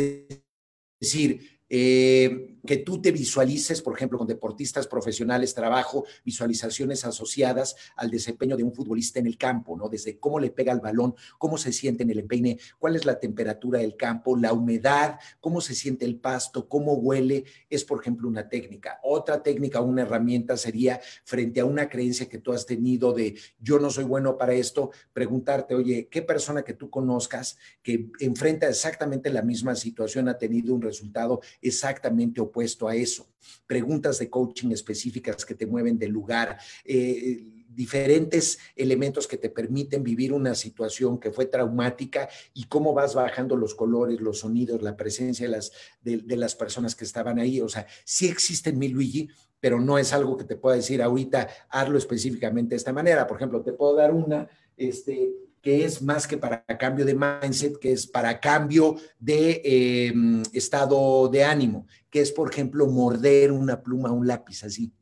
decir, 1.01 1.58
eh, 1.69 2.59
que 2.67 2.79
tú 2.79 3.01
te 3.01 3.13
visualices, 3.13 3.81
por 3.83 3.97
ejemplo, 3.97 4.19
con 4.19 4.27
deportistas 4.27 4.87
profesionales, 4.87 5.55
trabajo, 5.55 6.05
visualizaciones 6.25 7.05
asociadas 7.05 7.77
al 7.97 8.11
desempeño 8.11 8.57
de 8.57 8.63
un 8.63 8.75
futbolista 8.75 9.19
en 9.19 9.27
el 9.27 9.39
campo, 9.39 9.77
¿no? 9.77 9.89
Desde 9.89 10.19
cómo 10.19 10.39
le 10.39 10.51
pega 10.51 10.73
el 10.73 10.81
balón, 10.81 11.15
cómo 11.39 11.57
se 11.57 11.73
siente 11.73 12.03
en 12.03 12.11
el 12.11 12.21
empeine, 12.21 12.59
cuál 12.79 12.97
es 12.97 13.05
la 13.05 13.19
temperatura 13.19 13.81
del 13.81 13.97
campo, 13.97 14.37
la 14.37 14.53
humedad, 14.53 15.19
cómo 15.41 15.61
se 15.61 15.75
siente 15.75 16.05
el 16.05 16.17
pasto, 16.17 16.69
cómo 16.69 16.95
huele, 16.95 17.45
es, 17.71 17.85
por 17.85 18.01
ejemplo, 18.01 18.29
una 18.29 18.49
técnica. 18.49 19.01
Otra 19.03 19.43
técnica, 19.43 19.81
una 19.81 20.03
herramienta 20.03 20.57
sería 20.57 21.01
frente 21.25 21.61
a 21.61 21.65
una 21.65 21.89
creencia 21.89 22.29
que 22.29 22.39
tú 22.39 22.53
has 22.53 22.67
tenido 22.67 23.13
de 23.13 23.35
yo 23.59 23.79
no 23.79 23.91
soy 23.91 24.05
bueno 24.05 24.37
para 24.37 24.53
esto, 24.55 24.91
preguntarte, 25.13 25.75
oye, 25.75 26.09
¿qué 26.11 26.23
persona 26.23 26.63
que 26.63 26.75
tú 26.75 26.91
conozcas 26.91 27.57
que 27.83 28.11
enfrenta 28.21 28.69
exactamente 28.69 29.31
la 29.31 29.43
misma 29.43 29.75
situación 29.75 30.29
ha 30.29 30.39
tenido 30.39 30.75
un 30.75 30.83
resultado 30.83 31.41
exactamente 31.61 32.41
opuesto 32.41 32.89
a 32.89 32.95
eso. 32.95 33.29
Preguntas 33.67 34.19
de 34.19 34.29
coaching 34.29 34.71
específicas 34.71 35.45
que 35.45 35.55
te 35.55 35.67
mueven 35.67 35.99
del 35.99 36.11
lugar. 36.11 36.59
Eh, 36.85 37.59
diferentes 37.79 38.59
elementos 38.75 39.29
que 39.29 39.37
te 39.37 39.51
permiten 39.51 40.03
vivir 40.03 40.33
una 40.33 40.57
situación 40.57 41.21
que 41.21 41.31
fue 41.31 41.47
traumática 41.47 42.29
y 42.53 42.65
cómo 42.65 42.93
vas 42.93 43.15
bajando 43.15 43.55
los 43.55 43.77
colores, 43.77 44.21
los 44.21 44.41
sonidos, 44.41 44.83
la 44.83 44.97
presencia 44.97 45.47
de 45.47 45.53
las, 45.53 45.73
de, 46.03 46.37
las 46.37 46.57
personas 46.57 46.97
que 46.97 47.05
estaban 47.05 47.39
ahí. 47.39 47.61
O 47.61 47.69
sea, 47.69 47.87
sí 48.05 48.27
existen 48.27 48.81
mi 48.81 48.89
Luigi, 48.89 49.29
pero 49.61 49.81
no 49.81 49.97
es 49.97 50.13
algo 50.13 50.37
que 50.37 50.43
te 50.43 50.57
pueda 50.57 50.75
decir 50.75 51.01
ahorita, 51.01 51.49
hazlo 51.69 51.99
específicamente 51.99 52.71
de 52.71 52.79
esta 52.79 52.93
manera. 52.93 53.29
Por 53.29 53.37
ejemplo, 53.37 53.63
te 53.63 53.73
puedo 53.73 53.95
dar 53.95 54.13
una, 54.13 54.49
este, 54.77 55.33
que 55.69 55.85
es 55.85 56.01
más 56.01 56.27
que 56.27 56.39
para 56.39 56.65
cambio 56.65 57.05
de 57.05 57.15
mindset, 57.15 57.79
que 57.79 57.93
es 57.93 58.07
para 58.07 58.41
cambio 58.41 58.97
de 59.19 59.61
em, 59.63 60.43
estado 60.55 61.29
de 61.29 61.45
ánimo, 61.45 61.87
que 62.09 62.23
es, 62.23 62.33
por 62.33 62.51
ejemplo, 62.51 62.87
morder 62.87 63.53
una 63.53 63.83
pluma, 63.83 64.11
un 64.11 64.27
lápiz, 64.27 64.65
así, 64.65 64.95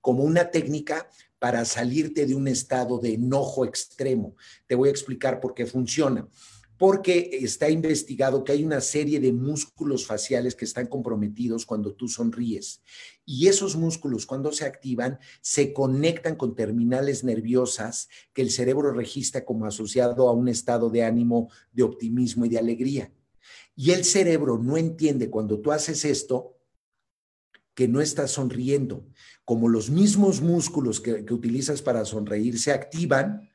como 0.00 0.24
una 0.24 0.50
técnica 0.50 1.08
para 1.38 1.64
salirte 1.64 2.26
de 2.26 2.34
un 2.34 2.48
estado 2.48 2.98
de 2.98 3.14
enojo 3.14 3.64
extremo. 3.64 4.34
Te 4.66 4.74
voy 4.74 4.88
a 4.88 4.90
explicar 4.90 5.38
por 5.38 5.54
qué 5.54 5.64
funciona 5.64 6.26
porque 6.80 7.28
está 7.42 7.68
investigado 7.68 8.42
que 8.42 8.52
hay 8.52 8.64
una 8.64 8.80
serie 8.80 9.20
de 9.20 9.34
músculos 9.34 10.06
faciales 10.06 10.54
que 10.54 10.64
están 10.64 10.86
comprometidos 10.86 11.66
cuando 11.66 11.92
tú 11.92 12.08
sonríes. 12.08 12.80
Y 13.26 13.48
esos 13.48 13.76
músculos, 13.76 14.24
cuando 14.24 14.50
se 14.50 14.64
activan, 14.64 15.18
se 15.42 15.74
conectan 15.74 16.36
con 16.36 16.54
terminales 16.54 17.22
nerviosas 17.22 18.08
que 18.32 18.40
el 18.40 18.50
cerebro 18.50 18.92
registra 18.92 19.44
como 19.44 19.66
asociado 19.66 20.26
a 20.26 20.32
un 20.32 20.48
estado 20.48 20.88
de 20.88 21.04
ánimo, 21.04 21.50
de 21.70 21.82
optimismo 21.82 22.46
y 22.46 22.48
de 22.48 22.58
alegría. 22.58 23.12
Y 23.76 23.90
el 23.90 24.06
cerebro 24.06 24.56
no 24.56 24.78
entiende 24.78 25.28
cuando 25.28 25.60
tú 25.60 25.72
haces 25.72 26.06
esto 26.06 26.56
que 27.74 27.88
no 27.88 28.00
estás 28.00 28.30
sonriendo. 28.30 29.06
Como 29.44 29.68
los 29.68 29.90
mismos 29.90 30.40
músculos 30.40 30.98
que, 30.98 31.26
que 31.26 31.34
utilizas 31.34 31.82
para 31.82 32.06
sonreír 32.06 32.58
se 32.58 32.72
activan, 32.72 33.49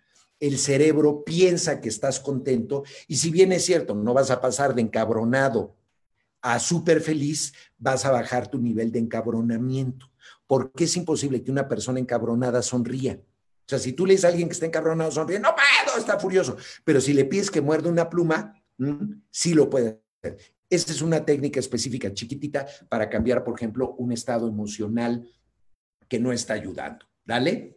el 0.47 0.57
cerebro 0.59 1.23
piensa 1.23 1.81
que 1.81 1.89
estás 1.89 2.19
contento 2.19 2.83
y 3.07 3.17
si 3.17 3.31
bien 3.31 3.51
es 3.51 3.65
cierto, 3.65 3.95
no 3.95 4.13
vas 4.13 4.31
a 4.31 4.41
pasar 4.41 4.75
de 4.75 4.81
encabronado 4.81 5.75
a 6.41 6.59
súper 6.59 7.01
feliz, 7.01 7.53
vas 7.77 8.05
a 8.05 8.11
bajar 8.11 8.47
tu 8.47 8.59
nivel 8.59 8.91
de 8.91 8.99
encabronamiento. 8.99 10.11
Porque 10.45 10.83
es 10.83 10.95
imposible 10.95 11.43
que 11.43 11.49
una 11.49 11.67
persona 11.67 11.99
encabronada 11.99 12.61
sonría. 12.61 13.19
O 13.65 13.67
sea, 13.67 13.79
si 13.79 13.93
tú 13.93 14.05
le 14.05 14.13
dices 14.13 14.25
a 14.25 14.27
alguien 14.27 14.47
que 14.47 14.53
está 14.53 14.67
encabronado, 14.67 15.09
sonríe, 15.09 15.39
no 15.39 15.55
puedo, 15.55 15.97
está 15.97 16.19
furioso. 16.19 16.55
Pero 16.83 17.01
si 17.01 17.13
le 17.13 17.25
pides 17.25 17.49
que 17.49 17.61
muerde 17.61 17.89
una 17.89 18.11
pluma, 18.11 18.61
sí 19.31 19.55
lo 19.55 19.71
puede 19.71 20.03
hacer. 20.21 20.37
Esa 20.69 20.91
es 20.91 21.01
una 21.01 21.25
técnica 21.25 21.59
específica, 21.59 22.13
chiquitita, 22.13 22.67
para 22.89 23.09
cambiar, 23.09 23.43
por 23.43 23.55
ejemplo, 23.55 23.95
un 23.97 24.11
estado 24.11 24.47
emocional 24.47 25.27
que 26.07 26.19
no 26.19 26.31
está 26.31 26.53
ayudando. 26.53 27.07
Dale. 27.23 27.74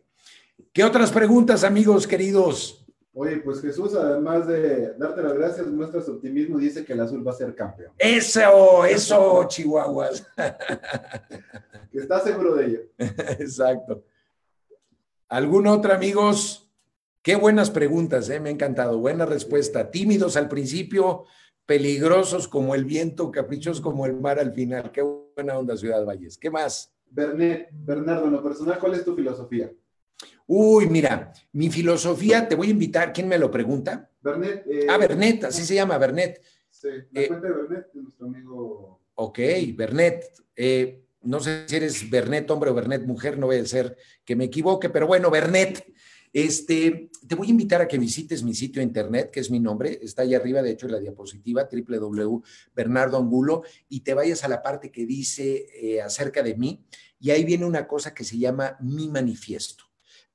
¿Qué 0.72 0.84
otras 0.84 1.10
preguntas, 1.12 1.64
amigos 1.64 2.06
queridos? 2.06 2.84
Oye, 3.12 3.38
pues 3.38 3.60
Jesús, 3.60 3.94
además 3.94 4.46
de 4.46 4.94
darte 4.96 5.22
las 5.22 5.32
gracias, 5.32 5.66
muestra 5.66 6.00
su 6.00 6.12
optimismo, 6.12 6.56
dice 6.58 6.84
que 6.84 6.92
el 6.92 7.00
azul 7.00 7.26
va 7.26 7.32
a 7.32 7.34
ser 7.34 7.54
campeón. 7.54 7.92
Eso, 7.98 8.84
eso, 8.84 9.44
Chihuahuas. 9.48 10.24
que 11.90 11.98
está 11.98 12.20
seguro 12.20 12.54
de 12.54 12.66
ello. 12.66 12.80
Exacto. 12.96 14.04
¿Algún 15.28 15.66
otro, 15.66 15.92
amigos? 15.92 16.70
Qué 17.20 17.34
buenas 17.34 17.70
preguntas, 17.70 18.30
¿eh? 18.30 18.38
me 18.38 18.50
ha 18.50 18.52
encantado. 18.52 18.98
Buena 18.98 19.26
respuesta. 19.26 19.90
Tímidos 19.90 20.36
al 20.36 20.48
principio, 20.48 21.24
peligrosos 21.66 22.46
como 22.46 22.74
el 22.74 22.84
viento, 22.84 23.32
caprichosos 23.32 23.80
como 23.80 24.06
el 24.06 24.14
mar 24.14 24.38
al 24.38 24.52
final. 24.52 24.92
Qué 24.92 25.02
buena 25.02 25.58
onda, 25.58 25.76
Ciudad 25.76 26.04
Valles. 26.06 26.38
¿Qué 26.38 26.50
más? 26.50 26.94
Bernet, 27.10 27.68
Bernardo, 27.72 28.26
en 28.26 28.32
lo 28.32 28.42
personal, 28.42 28.78
¿cuál 28.78 28.94
es 28.94 29.04
tu 29.04 29.16
filosofía? 29.16 29.72
Uy, 30.50 30.88
mira, 30.88 31.32
mi 31.52 31.68
filosofía, 31.68 32.48
te 32.48 32.54
voy 32.54 32.68
a 32.68 32.70
invitar, 32.70 33.12
¿quién 33.12 33.28
me 33.28 33.36
lo 33.36 33.50
pregunta? 33.50 34.10
Bernet. 34.22 34.66
Eh, 34.66 34.86
ah, 34.88 34.96
Bernet, 34.96 35.44
así 35.44 35.62
se 35.62 35.74
llama, 35.74 35.98
Bernet. 35.98 36.42
Sí, 36.70 36.88
la 37.10 37.20
eh, 37.20 37.28
cuenta 37.28 37.48
de 37.48 37.52
Bernet, 37.52 37.86
nuestro 37.92 38.26
amigo. 38.26 39.02
Ok, 39.14 39.38
Bernet. 39.74 40.24
Eh, 40.56 41.04
no 41.20 41.38
sé 41.40 41.68
si 41.68 41.76
eres 41.76 42.08
Bernet 42.08 42.50
hombre 42.50 42.70
o 42.70 42.74
Bernet 42.74 43.04
mujer, 43.04 43.36
no 43.38 43.44
voy 43.46 43.56
a 43.56 43.66
ser 43.66 43.98
que 44.24 44.36
me 44.36 44.44
equivoque, 44.44 44.88
pero 44.88 45.06
bueno, 45.06 45.30
Bernet. 45.30 45.84
Este, 46.30 47.10
te 47.26 47.34
voy 47.34 47.48
a 47.48 47.50
invitar 47.50 47.82
a 47.82 47.88
que 47.88 47.98
visites 47.98 48.42
mi 48.42 48.54
sitio 48.54 48.80
de 48.80 48.84
internet, 48.84 49.30
que 49.30 49.40
es 49.40 49.50
mi 49.50 49.60
nombre, 49.60 49.98
está 50.02 50.22
ahí 50.22 50.34
arriba, 50.34 50.62
de 50.62 50.70
hecho, 50.70 50.86
en 50.86 50.92
la 50.92 50.98
diapositiva, 50.98 51.68
www.bernardoangulo, 51.70 53.64
y 53.88 54.00
te 54.00 54.12
vayas 54.12 54.44
a 54.44 54.48
la 54.48 54.62
parte 54.62 54.90
que 54.90 55.06
dice 55.06 56.00
acerca 56.04 56.42
de 56.42 56.54
mí, 56.54 56.84
y 57.18 57.30
ahí 57.30 57.44
viene 57.44 57.64
una 57.64 57.88
cosa 57.88 58.12
que 58.12 58.24
se 58.24 58.36
llama 58.36 58.76
mi 58.80 59.08
manifiesto. 59.08 59.87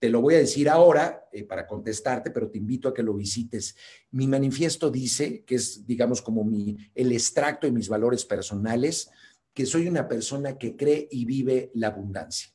Te 0.04 0.10
lo 0.10 0.20
voy 0.20 0.36
a 0.36 0.40
decir 0.40 0.68
ahora 0.68 1.30
eh, 1.32 1.46
para 1.46 1.66
contestarte, 1.66 2.30
pero 2.30 2.52
te 2.52 2.58
invito 2.58 2.90
a 2.90 2.94
que 2.94 3.02
lo 3.02 3.14
visites. 3.14 3.74
Mi 4.12 4.28
manifiesto 4.28 4.92
dice, 4.92 5.46
que 5.46 5.56
es, 5.56 5.88
digamos, 5.88 6.22
como 6.22 6.44
mi, 6.44 6.76
el 6.94 7.14
extracto 7.14 7.68
de 7.68 7.72
mis 7.72 7.88
valores 7.88 8.26
personales, 8.26 9.10
que 9.54 9.66
soy 9.66 9.88
una 9.88 10.10
persona 10.10 10.58
que 10.58 10.76
cree 10.76 11.08
y 11.10 11.24
vive 11.24 11.72
la 11.76 11.88
abundancia. 11.88 12.50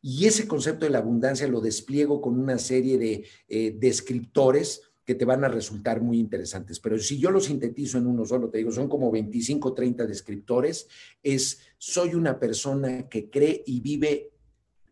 Y 0.00 0.24
ese 0.24 0.48
concepto 0.48 0.86
de 0.86 0.90
la 0.90 1.00
abundancia 1.00 1.46
lo 1.46 1.60
despliego 1.60 2.22
con 2.22 2.40
una 2.40 2.56
serie 2.56 2.96
de 2.96 3.26
eh, 3.48 3.76
descriptores 3.78 4.80
que 5.04 5.14
te 5.14 5.26
van 5.26 5.44
a 5.44 5.48
resultar 5.48 6.00
muy 6.00 6.18
interesantes. 6.18 6.80
Pero 6.80 6.98
si 6.98 7.18
yo 7.18 7.30
lo 7.30 7.40
sintetizo 7.40 7.98
en 7.98 8.06
uno 8.06 8.24
solo, 8.24 8.48
te 8.48 8.56
digo, 8.56 8.72
son 8.72 8.88
como 8.88 9.10
25, 9.10 9.74
30 9.74 10.06
descriptores, 10.06 10.88
es 11.22 11.58
soy 11.76 12.14
una 12.14 12.40
persona 12.40 13.10
que 13.10 13.28
cree 13.28 13.62
y 13.66 13.80
vive 13.80 14.37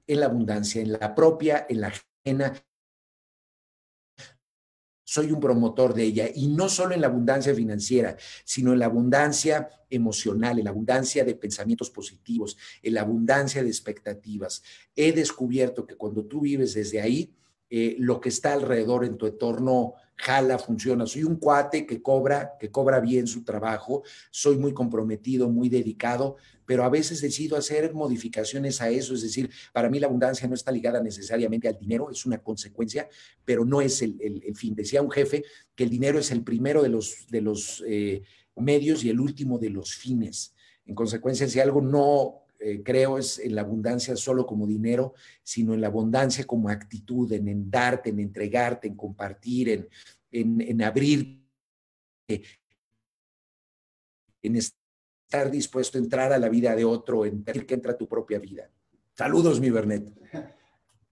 en 0.07 0.21
la 0.21 0.27
abundancia, 0.27 0.81
en 0.81 0.93
la 0.93 1.15
propia, 1.15 1.67
en 1.69 1.81
la 1.81 1.89
ajena. 1.89 2.53
Soy 5.05 5.31
un 5.31 5.41
promotor 5.41 5.95
de 5.95 6.03
ella 6.03 6.29
y 6.35 6.49
no 6.49 6.69
solo 6.69 6.95
en 6.95 7.01
la 7.01 7.07
abundancia 7.07 7.55
financiera, 7.55 8.17
sino 8.45 8.73
en 8.73 8.81
la 8.81 8.87
abundancia 8.87 9.71
emocional, 9.89 10.59
en 10.59 10.65
la 10.65 10.71
abundancia 10.71 11.25
de 11.25 11.35
pensamientos 11.35 11.91
positivos, 11.91 12.57
en 12.83 12.95
la 12.95 13.03
abundancia 13.03 13.63
de 13.63 13.69
expectativas. 13.69 14.63
He 14.95 15.13
descubierto 15.13 15.87
que 15.87 15.97
cuando 15.97 16.25
tú 16.25 16.41
vives 16.41 16.75
desde 16.75 17.01
ahí, 17.01 17.33
eh, 17.71 17.97
lo 17.99 18.21
que 18.21 18.29
está 18.29 18.53
alrededor 18.53 19.05
en 19.05 19.17
tu 19.17 19.27
entorno 19.27 19.95
jala, 20.17 20.59
funciona. 20.59 21.07
Soy 21.07 21.25
un 21.25 21.37
cuate 21.37 21.87
que 21.87 22.01
cobra, 22.03 22.57
que 22.59 22.71
cobra 22.71 23.01
bien 23.01 23.27
su 23.27 23.45
trabajo, 23.45 24.03
soy 24.31 24.57
muy 24.57 24.73
comprometido, 24.73 25.49
muy 25.49 25.69
dedicado, 25.69 26.37
pero 26.65 26.85
a 26.85 26.89
veces 26.89 27.21
decido 27.21 27.57
hacer 27.57 27.93
modificaciones 27.93 28.81
a 28.81 28.89
eso, 28.89 29.15
es 29.15 29.23
decir, 29.23 29.51
para 29.73 29.89
mí 29.89 30.01
la 30.01 30.07
abundancia 30.07 30.49
no 30.49 30.55
está 30.55 30.73
ligada 30.73 31.01
necesariamente 31.03 31.69
al 31.69 31.79
dinero, 31.79 32.11
es 32.11 32.27
una 32.27 32.39
consecuencia, 32.39 33.09
pero 33.45 33.65
no 33.65 33.81
es 33.81 34.03
el, 34.03 34.43
fin. 34.55 34.75
Decía 34.75 35.03
un 35.03 35.11
jefe 35.11 35.45
que 35.75 35.85
el 35.85 35.91
dinero 35.91 36.19
es 36.19 36.31
el 36.31 36.43
primero 36.43 36.83
de 36.83 36.89
los, 36.89 37.27
de 37.29 37.41
los 37.43 37.85
eh, 37.87 38.23
medios 38.57 39.05
y 39.05 39.11
el 39.11 39.21
último 39.21 39.59
de 39.59 39.71
los 39.71 39.95
fines. 39.95 40.55
En 40.87 40.95
consecuencia, 40.95 41.49
si 41.49 41.61
algo 41.61 41.81
no 41.81 42.46
eh, 42.59 42.83
creo 42.83 43.19
es 43.19 43.39
en 43.39 43.55
la 43.55 43.63
abundancia 43.63 44.17
solo 44.17 44.47
como 44.47 44.67
dinero, 44.67 45.15
sino 45.43 45.75
en 45.75 45.81
la 45.81 45.89
abundancia 45.89 46.45
como 46.45 46.69
actitud, 46.69 47.31
en, 47.33 47.71
darte, 47.71 48.11
en 48.11 48.21
entregarte, 48.21 48.89
en 48.89 48.97
compartir, 48.97 49.69
en, 49.69 49.89
en, 50.31 50.61
en 50.61 50.83
abrir, 50.83 51.43
en 54.43 54.57
estar 54.57 55.51
dispuesto 55.51 55.99
a 55.99 56.01
entrar 56.01 56.33
a 56.33 56.39
la 56.39 56.49
vida 56.49 56.75
de 56.75 56.85
otro, 56.85 57.25
en 57.25 57.43
pedir 57.43 57.67
que 57.67 57.75
entra 57.75 57.93
a 57.93 57.97
tu 57.97 58.09
propia 58.09 58.39
vida. 58.39 58.71
Saludos, 59.15 59.61
mi 59.61 59.71
Bernet. 59.71 60.07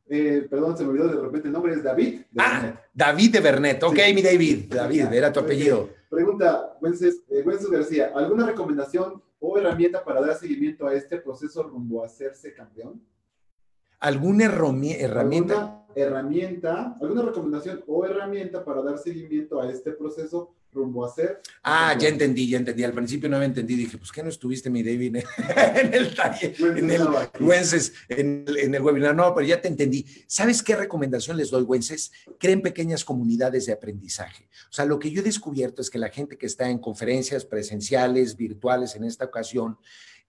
Eh, 0.07 0.47
perdón, 0.51 0.77
se 0.77 0.85
me 0.85 0.91
olvidó 0.91 1.09
de 1.09 1.19
repente 1.19 1.49
el 1.49 1.55
nombre, 1.55 1.73
es 1.73 1.83
David. 1.83 2.21
De 2.31 2.43
ah, 2.43 2.79
David 2.93 3.33
de 3.33 3.41
Bernet. 3.41 3.83
Ok, 3.83 3.99
mi 4.15 4.21
David. 4.21 4.67
David, 4.69 5.07
era 5.13 5.33
tu 5.33 5.41
apellido. 5.41 5.89
Pregunta, 6.11 6.77
Wences, 6.83 7.23
eh, 7.31 7.43
García, 7.71 8.13
¿alguna 8.15 8.47
recomendación 8.47 9.23
o 9.47 9.59
herramienta 9.59 10.03
para 10.05 10.21
dar 10.21 10.37
seguimiento 10.37 10.87
a 10.87 10.95
este 10.95 11.19
proceso 11.19 11.63
rumbo 11.63 12.03
a 12.03 12.07
hacerse 12.07 12.55
campeón? 12.55 13.03
¿Alguna 14.01 14.45
herramienta? 14.45 15.55
¿Alguna 15.55 15.84
herramienta, 15.95 16.97
alguna 17.01 17.23
recomendación 17.23 17.83
o 17.87 18.05
herramienta 18.05 18.65
para 18.65 18.83
dar 18.83 18.99
seguimiento 18.99 19.61
a 19.61 19.71
este 19.71 19.93
proceso 19.93 20.55
rumbo 20.75 21.05
a 21.05 21.15
ser. 21.15 21.41
Ah, 21.63 21.97
ya 21.99 22.09
entendí, 22.09 22.49
ya 22.49 22.59
entendí. 22.59 22.85
Al 22.85 22.93
principio 22.93 23.29
no 23.29 23.39
me 23.39 23.45
entendí. 23.45 23.77
Dije, 23.77 23.97
pues, 23.97 24.13
¿qué 24.13 24.23
no 24.23 24.29
estuviste, 24.29 24.69
mi 24.69 24.83
David, 24.83 25.17
en 25.17 25.25
el 25.95 26.15
taller, 26.15 26.55
en 26.61 26.91
el, 26.91 27.03
en, 28.09 28.45
en 28.59 28.75
el 28.75 28.83
webinar? 28.83 29.15
No, 29.15 29.35
pero 29.35 29.47
ya 29.47 29.61
te 29.61 29.69
entendí. 29.69 30.05
¿Sabes 30.27 30.63
qué 30.63 30.77
recomendación 30.77 31.37
les 31.37 31.51
doy, 31.51 31.63
Wences? 31.63 32.13
Creen 32.39 32.61
pequeñas 32.61 33.05
comunidades 33.05 33.67
de 33.67 33.73
aprendizaje. 33.73 34.49
O 34.69 34.73
sea, 34.73 34.85
lo 34.85 34.99
que 34.99 35.11
yo 35.11 35.21
he 35.21 35.25
descubierto 35.25 35.81
es 35.81 35.89
que 35.89 35.99
la 35.99 36.11
gente 36.11 36.37
que 36.37 36.47
está 36.47 36.69
en 36.69 36.79
conferencias 36.79 37.45
presenciales, 37.45 38.37
virtuales 38.37 38.97
en 38.97 39.05
esta 39.05 39.25
ocasión, 39.25 39.79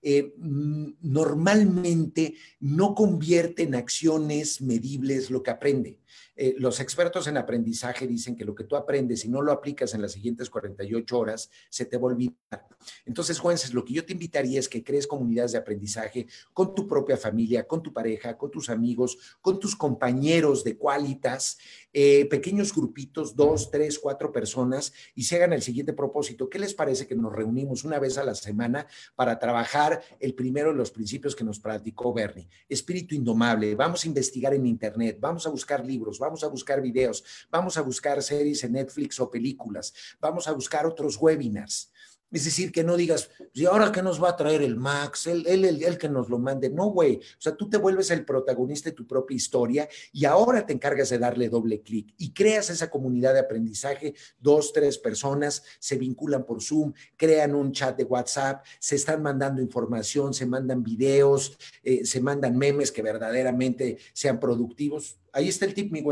eh, 0.02 0.34
mm, 0.38 0.94
normalmente 1.02 2.36
no 2.60 2.96
convierte 2.96 3.64
en 3.64 3.76
acciones 3.76 4.62
medibles 4.62 5.30
lo 5.30 5.44
que 5.44 5.52
aprende. 5.52 6.00
Eh, 6.36 6.56
los 6.58 6.80
expertos 6.80 7.28
en 7.28 7.38
aprendizaje 7.38 8.08
dicen 8.08 8.36
que 8.36 8.46
lo 8.46 8.54
que 8.54 8.66
tú 8.66 8.76
aprendes, 8.76 9.22
si 9.22 9.30
no 9.30 9.42
lo 9.42 9.52
aplicas 9.52 9.94
en 9.94 10.02
las 10.02 10.12
siguientes 10.12 10.50
48 10.50 11.18
horas, 11.18 11.50
se 11.70 11.86
te 11.86 11.98
va 11.98 12.04
a 12.04 12.14
olvidar. 12.14 12.68
Entonces, 13.06 13.42
lo 13.74 13.86
que 13.86 13.94
yo 13.94 14.06
te 14.06 14.14
invitaría 14.14 14.60
es 14.60 14.68
que 14.68 14.84
crees 14.84 15.08
comunidades 15.08 15.54
de 15.54 15.60
aprendizaje 15.60 16.28
con 16.54 16.76
tu 16.76 16.88
propia 16.88 17.18
familia, 17.18 17.68
con 17.68 17.82
tu 17.82 17.94
pareja, 17.94 18.38
con 18.38 18.52
tus 18.52 18.70
amigos, 18.70 19.18
con 19.42 19.60
tus 19.60 19.76
compañeros 19.76 20.64
de 20.64 20.78
cualitas, 20.78 21.58
eh, 21.94 22.26
pequeños 22.26 22.74
grupitos, 22.74 23.36
dos, 23.36 23.72
tres, 23.72 24.00
cuatro 24.00 24.32
personas, 24.32 24.94
y 25.16 25.24
se 25.24 25.38
hagan 25.38 25.54
el 25.54 25.62
siguiente 25.62 25.94
propósito. 25.94 26.50
¿Qué 26.50 26.60
les 26.60 26.74
parece 26.74 27.08
que 27.08 27.16
nos 27.16 27.32
reunimos 27.32 27.84
una 27.84 28.00
vez 28.00 28.18
a 28.18 28.24
la 28.24 28.36
semana 28.36 28.88
para 29.16 29.40
trabajar 29.40 30.02
el 30.20 30.36
primero 30.36 30.72
de 30.72 30.78
los 30.78 30.92
principios 30.92 31.36
que 31.36 31.44
nos 31.44 31.60
practicó 31.60 32.14
Bernie? 32.14 32.50
Espíritu 32.68 33.16
indomable. 33.16 33.76
Vamos 33.76 34.04
a 34.04 34.08
investigar 34.08 34.54
en 34.54 34.66
Internet, 34.66 35.18
vamos 35.20 35.48
a 35.48 35.50
buscar 35.50 35.86
libros, 35.86 36.20
vamos 36.26 36.44
a 36.44 36.48
buscar 36.48 36.82
videos, 36.82 37.24
vamos 37.52 37.78
a 37.78 37.82
buscar 37.82 38.22
series 38.22 38.64
en 38.64 38.74
Netflix 38.74 39.20
o 39.20 39.30
películas, 39.30 39.94
vamos 40.20 40.48
a 40.48 40.52
buscar 40.52 40.86
otros 40.86 41.18
webinars. 41.22 41.92
Es 42.32 42.44
decir, 42.44 42.72
que 42.72 42.84
no 42.84 42.98
digas, 42.98 43.30
¿y 43.54 43.66
ahora 43.66 43.92
qué 43.92 44.02
nos 44.02 44.22
va 44.22 44.30
a 44.30 44.36
traer 44.36 44.62
el 44.62 44.76
Max? 44.76 45.28
Él, 45.28 45.46
él, 45.48 45.64
el 45.64 45.98
que 45.98 46.10
nos 46.10 46.28
lo 46.28 46.40
mande. 46.40 46.70
No, 46.70 46.88
güey. 46.88 47.18
O 47.18 47.42
sea, 47.42 47.56
tú 47.56 47.70
te 47.70 47.78
vuelves 47.78 48.12
el 48.12 48.26
protagonista 48.26 48.90
de 48.90 48.96
tu 48.96 49.08
propia 49.08 49.36
historia 49.36 49.88
y 50.12 50.26
ahora 50.26 50.66
te 50.66 50.74
encargas 50.74 51.10
de 51.10 51.20
darle 51.20 51.50
doble 51.50 51.82
clic 51.82 52.14
y 52.18 52.34
creas 52.34 52.70
esa 52.70 52.90
comunidad 52.90 53.34
de 53.34 53.40
aprendizaje. 53.40 54.16
Dos, 54.40 54.74
tres 54.74 54.98
personas 54.98 55.64
se 55.80 55.98
vinculan 55.98 56.46
por 56.46 56.62
Zoom, 56.62 56.94
crean 57.16 57.56
un 57.56 57.72
chat 57.72 57.96
de 57.96 58.04
WhatsApp, 58.04 58.66
se 58.80 58.96
están 58.96 59.22
mandando 59.22 59.62
información, 59.62 60.34
se 60.34 60.46
mandan 60.46 60.84
videos, 60.84 61.58
eh, 61.84 62.06
se 62.06 62.20
mandan 62.22 62.58
memes 62.58 62.92
que 62.92 63.02
verdaderamente 63.02 63.98
sean 64.14 64.40
productivos. 64.40 65.20
Ahí 65.32 65.48
está 65.48 65.66
el 65.66 65.74
tip, 65.74 65.92
mi. 65.92 66.04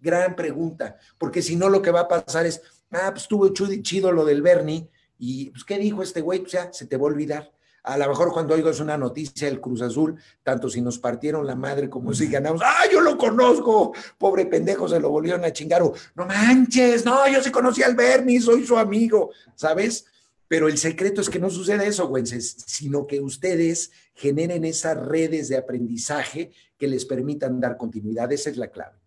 Gran 0.00 0.36
pregunta, 0.36 0.96
porque 1.18 1.42
si 1.42 1.56
no, 1.56 1.68
lo 1.68 1.82
que 1.82 1.90
va 1.90 2.00
a 2.00 2.08
pasar 2.08 2.46
es, 2.46 2.62
ah, 2.90 3.10
pues 3.10 3.22
estuvo 3.22 3.48
chido 3.48 4.12
lo 4.12 4.24
del 4.24 4.42
Bernie 4.42 4.88
y 5.18 5.50
pues, 5.50 5.64
¿qué 5.64 5.78
dijo 5.78 6.02
este 6.02 6.20
güey? 6.20 6.40
Pues 6.40 6.52
ya 6.52 6.72
se 6.72 6.86
te 6.86 6.96
va 6.96 7.04
a 7.04 7.06
olvidar. 7.06 7.52
A 7.82 7.96
lo 7.96 8.08
mejor 8.08 8.32
cuando 8.32 8.54
oigo 8.54 8.68
una 8.80 8.98
noticia 8.98 9.46
del 9.46 9.60
Cruz 9.60 9.80
Azul, 9.80 10.18
tanto 10.42 10.68
si 10.68 10.80
nos 10.80 10.98
partieron 10.98 11.46
la 11.46 11.54
madre 11.54 11.88
como 11.88 12.12
si 12.12 12.26
ganamos, 12.26 12.60
¡ah, 12.64 12.82
yo 12.90 13.00
lo 13.00 13.16
conozco! 13.16 13.92
Pobre 14.18 14.46
pendejo, 14.46 14.88
se 14.88 14.98
lo 14.98 15.08
volvieron 15.08 15.44
a 15.44 15.52
chingar. 15.52 15.82
no 15.82 16.26
manches, 16.26 17.04
no, 17.04 17.28
yo 17.28 17.40
sí 17.40 17.52
conocí 17.52 17.84
al 17.84 17.94
Bernie, 17.94 18.40
soy 18.40 18.66
su 18.66 18.76
amigo, 18.76 19.30
¿sabes? 19.54 20.04
Pero 20.48 20.66
el 20.66 20.78
secreto 20.78 21.20
es 21.20 21.30
que 21.30 21.38
no 21.38 21.48
suceda 21.48 21.84
eso, 21.84 22.08
güenses, 22.08 22.56
sino 22.66 23.06
que 23.06 23.20
ustedes 23.20 23.92
generen 24.14 24.64
esas 24.64 24.96
redes 24.96 25.48
de 25.48 25.56
aprendizaje 25.56 26.50
que 26.76 26.88
les 26.88 27.04
permitan 27.04 27.60
dar 27.60 27.76
continuidad. 27.76 28.32
Esa 28.32 28.50
es 28.50 28.56
la 28.56 28.68
clave. 28.68 28.98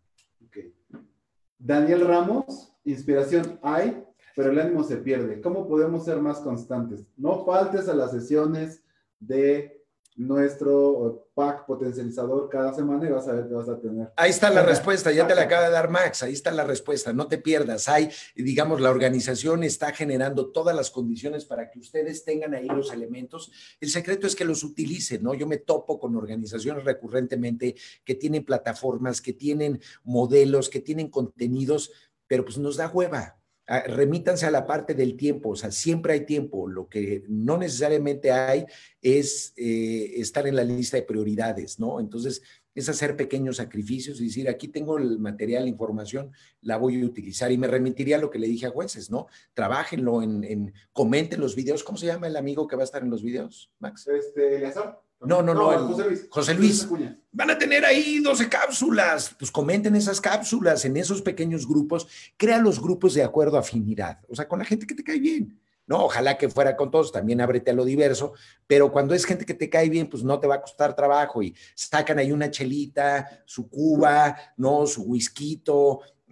Daniel 1.57 2.07
Ramos, 2.07 2.71
inspiración 2.85 3.59
hay, 3.61 4.01
pero 4.39 4.51
el 4.51 4.59
ánimo 4.59 4.85
se 4.85 4.95
pierde. 4.95 5.41
¿Cómo 5.41 5.67
podemos 5.67 6.05
ser 6.05 6.21
más 6.21 6.37
constantes? 6.39 7.05
No 7.17 7.43
faltes 7.43 7.89
a 7.89 7.93
las 7.93 8.11
sesiones 8.11 8.81
de 9.19 9.83
nuestro 10.15 11.29
pack 11.33 11.65
potencializador 11.65 12.47
cada 12.47 12.73
semana 12.73 13.05
y 13.05 13.11
vas 13.11 13.27
a 13.27 13.33
ver 13.33 13.49
qué 13.49 13.53
vas 13.53 13.67
a 13.67 13.81
tener. 13.81 14.13
Ahí 14.15 14.29
está 14.29 14.49
la 14.49 14.63
respuesta, 14.63 15.11
ya 15.11 15.27
te 15.27 15.35
la 15.35 15.41
acaba 15.41 15.65
de 15.65 15.71
dar 15.71 15.89
Max, 15.89 16.23
ahí 16.23 16.31
está 16.31 16.51
la 16.51 16.63
respuesta, 16.63 17.11
no 17.11 17.27
te 17.27 17.37
pierdas. 17.37 17.89
Hay, 17.89 18.09
digamos, 18.33 18.79
la 18.79 18.91
organización 18.91 19.65
está 19.65 19.91
generando 19.91 20.53
todas 20.53 20.73
las 20.73 20.89
condiciones 20.89 21.43
para 21.43 21.69
que 21.69 21.79
ustedes 21.79 22.23
tengan 22.23 22.53
ahí 22.53 22.67
los 22.67 22.93
elementos. 22.93 23.51
El 23.81 23.89
secreto 23.89 24.25
es 24.25 24.37
que 24.37 24.45
los 24.45 24.63
utilicen, 24.63 25.21
¿no? 25.21 25.33
Yo 25.33 25.47
me 25.47 25.57
topo 25.57 25.99
con 25.99 26.15
organizaciones 26.15 26.85
recurrentemente 26.85 27.75
que 28.05 28.15
tienen 28.15 28.45
plataformas, 28.45 29.19
que 29.19 29.33
tienen 29.33 29.81
modelos, 30.05 30.69
que 30.69 30.79
tienen 30.79 31.09
contenidos, 31.09 31.91
pero 32.25 32.45
pues 32.45 32.57
nos 32.57 32.77
da 32.77 32.87
hueva, 32.87 33.38
remítanse 33.87 34.45
a 34.45 34.51
la 34.51 34.65
parte 34.65 34.95
del 34.95 35.15
tiempo, 35.15 35.49
o 35.49 35.55
sea, 35.55 35.71
siempre 35.71 36.13
hay 36.13 36.25
tiempo. 36.25 36.67
Lo 36.67 36.89
que 36.89 37.23
no 37.27 37.57
necesariamente 37.57 38.31
hay 38.31 38.65
es 39.01 39.53
eh, 39.57 40.13
estar 40.15 40.47
en 40.47 40.55
la 40.55 40.63
lista 40.63 40.97
de 40.97 41.03
prioridades, 41.03 41.79
¿no? 41.79 41.99
Entonces, 41.99 42.41
es 42.73 42.89
hacer 42.89 43.15
pequeños 43.15 43.57
sacrificios 43.57 44.21
y 44.21 44.25
decir, 44.25 44.49
aquí 44.49 44.69
tengo 44.69 44.97
el 44.97 45.19
material, 45.19 45.63
la 45.63 45.69
información, 45.69 46.31
la 46.61 46.77
voy 46.77 47.01
a 47.01 47.05
utilizar. 47.05 47.51
Y 47.51 47.57
me 47.57 47.67
remitiría 47.67 48.15
a 48.15 48.19
lo 48.19 48.29
que 48.29 48.39
le 48.39 48.47
dije 48.47 48.65
a 48.65 48.71
jueces, 48.71 49.11
¿no? 49.11 49.27
Trabajenlo 49.53 50.21
en, 50.23 50.43
en 50.43 50.73
comenten 50.93 51.39
los 51.39 51.55
videos. 51.55 51.83
¿Cómo 51.83 51.97
se 51.97 52.07
llama 52.07 52.27
el 52.27 52.37
amigo 52.37 52.67
que 52.67 52.75
va 52.75 52.83
a 52.83 52.85
estar 52.85 53.03
en 53.03 53.09
los 53.09 53.21
videos, 53.21 53.71
Max? 53.79 54.07
Este, 54.07 54.55
Eleazar. 54.55 54.99
No, 55.21 55.41
no, 55.41 55.53
no, 55.53 55.87
José 55.87 56.03
Luis. 56.05 56.27
José 56.29 56.53
Luis. 56.53 56.87
Van 57.31 57.49
a 57.49 57.57
tener 57.57 57.83
ahí 57.85 58.19
12 58.19 58.47
cápsulas. 58.47 59.35
Pues 59.37 59.51
comenten 59.51 59.95
esas 59.95 60.21
cápsulas 60.21 60.85
en 60.85 60.95
esos 60.97 61.21
pequeños 61.21 61.67
grupos. 61.67 62.07
Crea 62.37 62.59
los 62.59 62.81
grupos 62.81 63.13
de 63.13 63.23
acuerdo 63.23 63.57
a 63.57 63.61
afinidad, 63.61 64.19
o 64.29 64.35
sea, 64.35 64.47
con 64.47 64.59
la 64.59 64.65
gente 64.65 64.87
que 64.87 64.95
te 64.95 65.03
cae 65.03 65.19
bien. 65.19 65.59
No, 65.89 66.05
ojalá 66.05 66.37
que 66.37 66.49
fuera 66.49 66.77
con 66.77 66.91
todos, 66.91 67.11
también 67.11 67.41
ábrete 67.41 67.71
a 67.71 67.73
lo 67.73 67.83
diverso, 67.83 68.33
pero 68.67 68.91
cuando 68.91 69.15
es 69.15 69.25
gente 69.25 69.43
que 69.43 69.55
te 69.55 69.71
cae 69.71 69.89
bien, 69.89 70.07
pues 70.07 70.23
no 70.23 70.39
te 70.39 70.45
va 70.45 70.55
a 70.55 70.61
costar 70.61 70.95
trabajo 70.95 71.41
y 71.41 71.55
sacan 71.73 72.19
ahí 72.19 72.31
una 72.31 72.51
chelita, 72.51 73.41
su 73.43 73.67
cuba, 73.67 74.37
no, 74.55 74.85
su 74.85 75.01
whisky, 75.01 75.63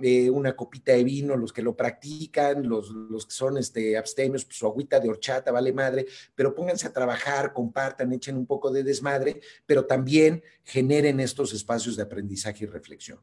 eh, 0.01 0.29
una 0.29 0.55
copita 0.55 0.91
de 0.91 1.03
vino, 1.03 1.35
los 1.35 1.51
que 1.51 1.61
lo 1.61 1.75
practican, 1.75 2.67
los, 2.67 2.89
los 2.89 3.25
que 3.25 3.33
son 3.33 3.57
este, 3.57 3.97
abstemios, 3.97 4.45
pues 4.45 4.57
su 4.57 4.67
agüita 4.67 4.99
de 4.99 5.09
horchata, 5.09 5.51
vale 5.51 5.73
madre, 5.73 6.05
pero 6.35 6.53
pónganse 6.53 6.87
a 6.87 6.93
trabajar, 6.93 7.53
compartan, 7.53 8.13
echen 8.13 8.37
un 8.37 8.45
poco 8.45 8.69
de 8.71 8.83
desmadre, 8.83 9.41
pero 9.65 9.85
también 9.85 10.43
generen 10.63 11.19
estos 11.19 11.53
espacios 11.53 11.95
de 11.95 12.03
aprendizaje 12.03 12.65
y 12.65 12.67
reflexión. 12.67 13.19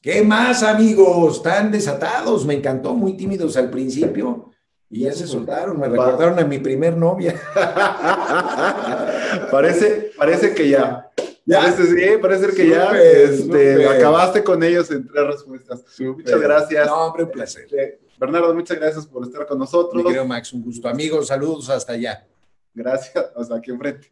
¿Qué 0.00 0.22
más, 0.22 0.62
amigos? 0.62 1.38
Están 1.38 1.70
desatados, 1.70 2.44
me 2.44 2.54
encantó, 2.54 2.94
muy 2.94 3.16
tímidos 3.16 3.56
al 3.56 3.70
principio. 3.70 4.50
Y 4.90 5.00
ya 5.00 5.12
se 5.12 5.26
soltaron, 5.26 5.80
me 5.80 5.88
recordaron 5.88 6.38
a 6.38 6.44
mi 6.44 6.58
primer 6.58 6.96
novia. 6.96 7.34
parece, 9.50 10.12
parece 10.16 10.54
que 10.54 10.68
ya. 10.68 11.03
Parece, 11.46 11.86
sí, 11.86 12.18
parece 12.20 12.54
que 12.54 12.68
ya 12.68 12.90
este, 12.98 13.86
acabaste 13.86 14.42
con 14.42 14.62
ellos 14.62 14.90
en 14.90 15.06
tres 15.06 15.26
respuestas. 15.26 15.84
Muchas 16.00 16.40
gracias. 16.40 16.86
No, 16.86 17.06
hombre, 17.06 17.24
un 17.24 17.30
placer. 17.30 17.64
Este, 17.64 18.00
Bernardo, 18.18 18.54
muchas 18.54 18.78
gracias 18.78 19.06
por 19.06 19.24
estar 19.24 19.46
con 19.46 19.58
nosotros. 19.58 19.94
Mi 19.94 20.04
querido 20.04 20.24
Max, 20.24 20.52
un 20.52 20.62
gusto. 20.62 20.88
Amigos, 20.88 21.26
saludos 21.26 21.68
hasta 21.68 21.92
allá. 21.92 22.26
Gracias, 22.72 23.24
hasta 23.36 23.56
aquí 23.56 23.70
enfrente. 23.70 24.10